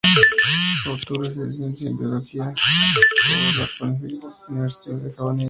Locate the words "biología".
1.99-2.55